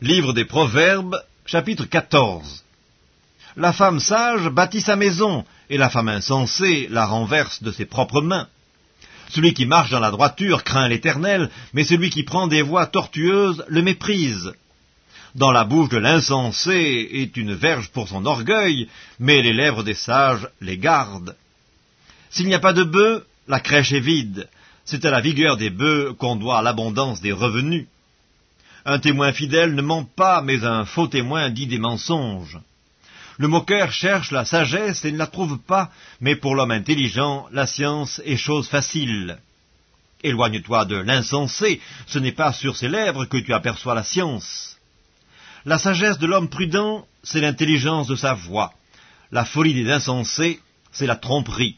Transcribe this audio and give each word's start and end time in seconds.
Livre 0.00 0.32
des 0.32 0.44
Proverbes, 0.44 1.16
chapitre 1.46 1.84
14 1.84 2.64
La 3.56 3.72
femme 3.72 4.00
sage 4.00 4.48
bâtit 4.48 4.80
sa 4.80 4.96
maison, 4.96 5.44
et 5.70 5.78
la 5.78 5.88
femme 5.88 6.08
insensée 6.08 6.88
la 6.90 7.06
renverse 7.06 7.62
de 7.62 7.70
ses 7.70 7.84
propres 7.84 8.20
mains. 8.20 8.48
Celui 9.30 9.54
qui 9.54 9.66
marche 9.66 9.92
dans 9.92 10.00
la 10.00 10.10
droiture 10.10 10.64
craint 10.64 10.88
l'Éternel, 10.88 11.48
mais 11.74 11.84
celui 11.84 12.10
qui 12.10 12.24
prend 12.24 12.48
des 12.48 12.60
voies 12.60 12.86
tortueuses 12.86 13.64
le 13.68 13.82
méprise. 13.82 14.52
Dans 15.36 15.52
la 15.52 15.62
bouche 15.64 15.90
de 15.90 15.98
l'insensé 15.98 17.08
est 17.12 17.36
une 17.36 17.54
verge 17.54 17.90
pour 17.90 18.08
son 18.08 18.26
orgueil, 18.26 18.88
mais 19.20 19.42
les 19.42 19.52
lèvres 19.52 19.84
des 19.84 19.94
sages 19.94 20.48
les 20.60 20.76
gardent. 20.76 21.36
S'il 22.30 22.48
n'y 22.48 22.54
a 22.54 22.60
pas 22.60 22.72
de 22.72 22.82
bœufs, 22.82 23.24
la 23.46 23.60
crèche 23.60 23.92
est 23.92 24.00
vide. 24.00 24.48
C'est 24.84 25.04
à 25.04 25.12
la 25.12 25.20
vigueur 25.20 25.56
des 25.56 25.70
bœufs 25.70 26.14
qu'on 26.18 26.34
doit 26.34 26.62
l'abondance 26.62 27.20
des 27.20 27.32
revenus. 27.32 27.86
Un 28.86 28.98
témoin 28.98 29.32
fidèle 29.32 29.74
ne 29.74 29.82
ment 29.82 30.04
pas, 30.04 30.42
mais 30.42 30.64
un 30.64 30.84
faux 30.84 31.06
témoin 31.06 31.48
dit 31.48 31.66
des 31.66 31.78
mensonges. 31.78 32.58
Le 33.38 33.48
moqueur 33.48 33.90
cherche 33.92 34.30
la 34.30 34.44
sagesse 34.44 35.04
et 35.04 35.12
ne 35.12 35.18
la 35.18 35.26
trouve 35.26 35.58
pas, 35.58 35.90
mais 36.20 36.36
pour 36.36 36.54
l'homme 36.54 36.70
intelligent, 36.70 37.46
la 37.50 37.66
science 37.66 38.20
est 38.24 38.36
chose 38.36 38.68
facile. 38.68 39.38
Éloigne-toi 40.22 40.84
de 40.84 40.96
l'insensé, 40.96 41.80
ce 42.06 42.18
n'est 42.18 42.32
pas 42.32 42.52
sur 42.52 42.76
ses 42.76 42.88
lèvres 42.88 43.24
que 43.24 43.38
tu 43.38 43.52
aperçois 43.52 43.94
la 43.94 44.04
science. 44.04 44.78
La 45.64 45.78
sagesse 45.78 46.18
de 46.18 46.26
l'homme 46.26 46.50
prudent, 46.50 47.06
c'est 47.22 47.40
l'intelligence 47.40 48.06
de 48.06 48.16
sa 48.16 48.34
voix. 48.34 48.72
La 49.32 49.44
folie 49.44 49.74
des 49.74 49.90
insensés, 49.90 50.60
c'est 50.92 51.06
la 51.06 51.16
tromperie. 51.16 51.76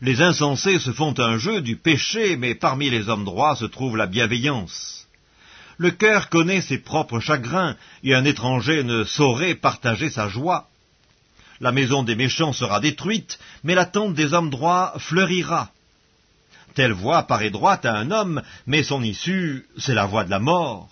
Les 0.00 0.22
insensés 0.22 0.78
se 0.78 0.92
font 0.92 1.14
un 1.18 1.38
jeu 1.38 1.60
du 1.60 1.76
péché, 1.76 2.36
mais 2.36 2.54
parmi 2.54 2.88
les 2.88 3.08
hommes 3.08 3.24
droits 3.24 3.56
se 3.56 3.64
trouve 3.64 3.96
la 3.96 4.06
bienveillance. 4.06 4.97
Le 5.78 5.92
cœur 5.92 6.28
connaît 6.28 6.60
ses 6.60 6.78
propres 6.78 7.20
chagrins, 7.20 7.76
et 8.02 8.12
un 8.12 8.24
étranger 8.24 8.82
ne 8.82 9.04
saurait 9.04 9.54
partager 9.54 10.10
sa 10.10 10.28
joie. 10.28 10.68
La 11.60 11.70
maison 11.70 12.02
des 12.02 12.16
méchants 12.16 12.52
sera 12.52 12.80
détruite, 12.80 13.38
mais 13.62 13.76
la 13.76 13.86
tente 13.86 14.14
des 14.14 14.32
hommes 14.32 14.50
droits 14.50 14.94
fleurira. 14.98 15.70
Telle 16.74 16.92
voie 16.92 17.22
paraît 17.24 17.50
droite 17.50 17.86
à 17.86 17.94
un 17.94 18.10
homme, 18.10 18.42
mais 18.66 18.82
son 18.82 19.02
issue, 19.04 19.66
c'est 19.78 19.94
la 19.94 20.06
voie 20.06 20.24
de 20.24 20.30
la 20.30 20.40
mort. 20.40 20.90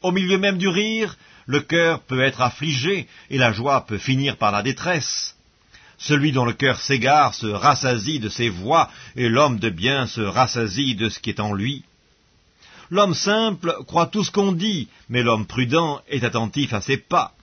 Au 0.00 0.12
milieu 0.12 0.38
même 0.38 0.58
du 0.58 0.68
rire, 0.68 1.16
le 1.46 1.60
cœur 1.60 2.00
peut 2.00 2.22
être 2.22 2.40
affligé, 2.40 3.06
et 3.28 3.36
la 3.38 3.52
joie 3.52 3.84
peut 3.86 3.98
finir 3.98 4.38
par 4.38 4.50
la 4.50 4.62
détresse. 4.62 5.36
Celui 5.98 6.32
dont 6.32 6.46
le 6.46 6.54
cœur 6.54 6.80
s'égare 6.80 7.34
se 7.34 7.46
rassasie 7.46 8.18
de 8.18 8.30
ses 8.30 8.48
voix, 8.48 8.90
et 9.14 9.28
l'homme 9.28 9.58
de 9.58 9.68
bien 9.68 10.06
se 10.06 10.22
rassasie 10.22 10.94
de 10.94 11.10
ce 11.10 11.18
qui 11.18 11.30
est 11.30 11.40
en 11.40 11.52
lui. 11.52 11.84
L'homme 12.90 13.14
simple 13.14 13.74
croit 13.86 14.06
tout 14.06 14.24
ce 14.24 14.30
qu'on 14.30 14.52
dit, 14.52 14.88
mais 15.08 15.22
l'homme 15.22 15.46
prudent 15.46 16.00
est 16.08 16.24
attentif 16.24 16.72
à 16.72 16.80
ses 16.80 16.96
pas. 16.96 17.34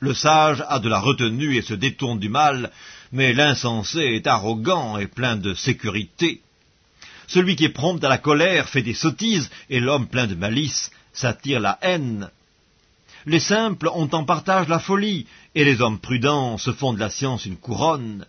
Le 0.00 0.12
sage 0.12 0.62
a 0.68 0.80
de 0.80 0.88
la 0.88 0.98
retenue 0.98 1.56
et 1.56 1.62
se 1.62 1.74
détourne 1.74 2.18
du 2.18 2.28
mal, 2.28 2.70
mais 3.12 3.32
l'insensé 3.32 4.00
est 4.00 4.26
arrogant 4.26 4.98
et 4.98 5.06
plein 5.06 5.36
de 5.36 5.54
sécurité. 5.54 6.40
Celui 7.26 7.56
qui 7.56 7.64
est 7.64 7.70
prompt 7.70 8.02
à 8.04 8.08
la 8.08 8.18
colère 8.18 8.68
fait 8.68 8.82
des 8.82 8.92
sottises, 8.94 9.50
et 9.70 9.80
l'homme 9.80 10.08
plein 10.08 10.26
de 10.26 10.34
malice 10.34 10.90
s'attire 11.12 11.60
la 11.60 11.78
haine. 11.80 12.28
Les 13.26 13.40
simples 13.40 13.88
ont 13.94 14.10
en 14.12 14.24
partage 14.24 14.68
la 14.68 14.78
folie, 14.78 15.26
et 15.54 15.64
les 15.64 15.80
hommes 15.80 16.00
prudents 16.00 16.58
se 16.58 16.72
font 16.72 16.92
de 16.92 17.00
la 17.00 17.08
science 17.08 17.46
une 17.46 17.56
couronne. 17.56 18.26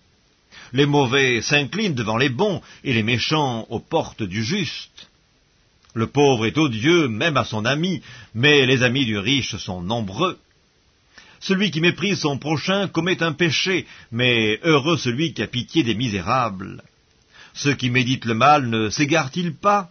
Les 0.72 0.86
mauvais 0.86 1.42
s'inclinent 1.42 1.96
devant 1.96 2.18
les 2.18 2.30
bons, 2.30 2.62
et 2.84 2.94
les 2.94 3.04
méchants 3.04 3.66
aux 3.70 3.80
portes 3.80 4.24
du 4.24 4.44
juste. 4.44 5.10
Le 5.96 6.08
pauvre 6.08 6.46
est 6.46 6.58
odieux 6.58 7.08
même 7.08 7.38
à 7.38 7.46
son 7.46 7.64
ami, 7.64 8.02
mais 8.34 8.66
les 8.66 8.84
amis 8.84 9.06
du 9.06 9.18
riche 9.18 9.56
sont 9.56 9.82
nombreux. 9.82 10.38
Celui 11.40 11.72
qui 11.72 11.80
méprise 11.80 12.20
son 12.20 12.38
prochain 12.38 12.90
commet 12.90 13.24
un 13.24 13.32
péché, 13.32 13.86
mais 14.12 14.60
heureux 14.64 14.98
celui 14.98 15.34
qui 15.34 15.42
a 15.42 15.48
pitié 15.48 15.84
des 15.84 15.96
misérables. 15.96 16.84
Ceux 17.54 17.76
qui 17.76 17.90
méditent 17.90 18.26
le 18.26 18.34
mal 18.34 18.68
ne 18.68 18.90
s'égarent-ils 18.90 19.56
pas 19.56 19.90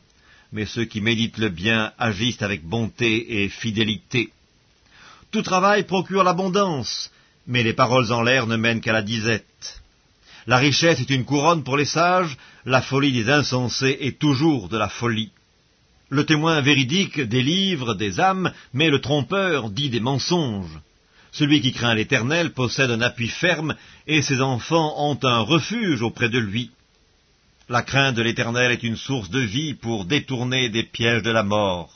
Mais 0.52 0.66
ceux 0.66 0.84
qui 0.84 1.00
méditent 1.00 1.38
le 1.38 1.48
bien 1.48 1.92
agissent 1.98 2.42
avec 2.42 2.62
bonté 2.64 3.42
et 3.42 3.48
fidélité. 3.48 4.30
Tout 5.30 5.42
travail 5.42 5.84
procure 5.84 6.22
l'abondance, 6.22 7.10
mais 7.46 7.62
les 7.62 7.72
paroles 7.72 8.12
en 8.12 8.20
l'air 8.20 8.46
ne 8.46 8.56
mènent 8.56 8.82
qu'à 8.82 8.92
la 8.92 9.02
disette. 9.02 9.80
La 10.46 10.58
richesse 10.58 11.00
est 11.00 11.08
une 11.08 11.24
couronne 11.24 11.64
pour 11.64 11.78
les 11.78 11.86
sages, 11.86 12.36
la 12.66 12.82
folie 12.82 13.12
des 13.12 13.30
insensés 13.30 13.96
est 14.00 14.18
toujours 14.18 14.68
de 14.68 14.76
la 14.76 14.90
folie. 14.90 15.32
Le 16.10 16.26
témoin 16.26 16.60
véridique 16.60 17.20
délivre 17.20 17.94
des 17.94 18.20
âmes, 18.20 18.52
mais 18.72 18.90
le 18.90 19.00
trompeur 19.00 19.70
dit 19.70 19.90
des 19.90 20.00
mensonges. 20.00 20.78
Celui 21.32 21.60
qui 21.60 21.72
craint 21.72 21.94
l'Éternel 21.94 22.52
possède 22.52 22.90
un 22.90 23.00
appui 23.00 23.28
ferme, 23.28 23.74
et 24.06 24.22
ses 24.22 24.40
enfants 24.40 24.94
ont 24.98 25.18
un 25.22 25.40
refuge 25.40 26.02
auprès 26.02 26.28
de 26.28 26.38
lui. 26.38 26.70
La 27.68 27.82
crainte 27.82 28.14
de 28.14 28.22
l'Éternel 28.22 28.70
est 28.70 28.82
une 28.82 28.96
source 28.96 29.30
de 29.30 29.40
vie 29.40 29.74
pour 29.74 30.04
détourner 30.04 30.68
des 30.68 30.82
pièges 30.82 31.22
de 31.22 31.30
la 31.30 31.42
mort. 31.42 31.90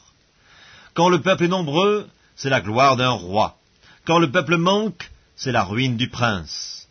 Quand 0.95 1.11
le 1.11 1.21
peuple 1.21 1.45
est 1.45 1.49
nombreux, 1.49 2.09
c'est 2.35 2.49
la 2.49 2.63
gloire 2.63 2.97
d'un 2.97 3.11
roi. 3.11 3.59
Quand 4.07 4.19
le 4.19 4.31
peuple 4.31 4.57
manque, 4.57 5.11
c'est 5.37 5.53
la 5.53 5.63
ruine 5.63 5.99
du 5.99 6.09
prince. 6.09 6.89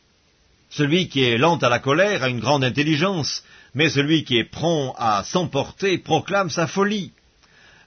Celui 0.69 1.09
qui 1.09 1.23
est 1.23 1.37
lent 1.37 1.57
à 1.57 1.69
la 1.69 1.79
colère 1.79 2.21
a 2.23 2.29
une 2.29 2.39
grande 2.39 2.63
intelligence, 2.63 3.43
mais 3.77 3.91
celui 3.91 4.23
qui 4.23 4.39
est 4.39 4.51
prompt 4.59 4.95
à 4.97 5.23
s'emporter 5.23 5.99
proclame 5.99 6.49
sa 6.49 6.65
folie. 6.65 7.11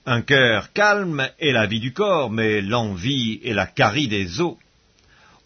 Un 0.07 0.23
cœur 0.23 0.73
calme 0.73 1.29
est 1.41 1.51
la 1.51 1.67
vie 1.67 1.81
du 1.81 1.93
corps, 1.93 2.31
mais 2.31 2.61
l'envie 2.61 3.41
est 3.43 3.55
la 3.55 3.67
carie 3.67 4.07
des 4.07 4.41
os. 4.41 4.55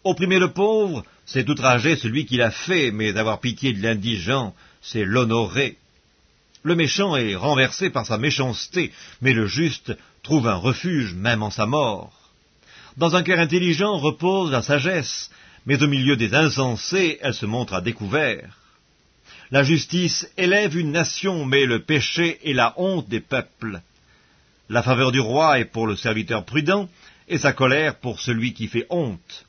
Opprimer 0.03 0.37
le 0.37 0.53
pauvre, 0.53 1.03
c'est 1.25 1.49
outrager 1.49 1.95
celui 1.95 2.27
qui 2.27 2.37
l'a 2.37 2.51
fait, 2.51 2.91
mais 2.91 3.17
avoir 3.17 3.39
pitié 3.39 3.73
de 3.73 3.81
l'indigent, 3.81 4.53
c'est 4.83 5.03
l'honorer. 5.03 5.77
Le 6.61 6.75
méchant 6.75 7.15
est 7.15 7.33
renversé 7.33 7.89
par 7.89 8.05
sa 8.05 8.19
méchanceté, 8.19 8.91
mais 9.21 9.33
le 9.33 9.47
juste 9.47 9.97
trouve 10.21 10.47
un 10.47 10.57
refuge 10.57 11.15
même 11.15 11.41
en 11.41 11.49
sa 11.49 11.65
mort. 11.65 12.13
Dans 12.97 13.15
un 13.15 13.23
cœur 13.23 13.39
intelligent 13.39 13.97
repose 13.97 14.51
la 14.51 14.61
sagesse, 14.61 15.31
mais 15.65 15.81
au 15.81 15.87
milieu 15.87 16.15
des 16.15 16.35
insensés, 16.35 17.17
elle 17.23 17.33
se 17.33 17.47
montre 17.47 17.73
à 17.73 17.81
découvert. 17.81 18.59
La 19.51 19.63
justice 19.63 20.27
élève 20.37 20.77
une 20.77 20.91
nation, 20.91 21.45
mais 21.45 21.65
le 21.65 21.83
péché 21.83 22.39
est 22.43 22.53
la 22.53 22.73
honte 22.77 23.07
des 23.07 23.19
peuples. 23.19 23.79
La 24.69 24.81
faveur 24.81 25.11
du 25.11 25.19
roi 25.19 25.59
est 25.59 25.65
pour 25.65 25.85
le 25.85 25.95
serviteur 25.95 26.45
prudent, 26.45 26.89
et 27.27 27.37
sa 27.37 27.53
colère 27.53 27.95
pour 27.95 28.19
celui 28.19 28.53
qui 28.53 28.67
fait 28.67 28.87
honte. 28.89 29.45